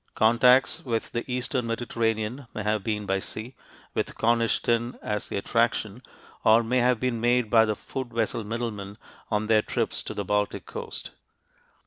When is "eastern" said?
1.31-1.67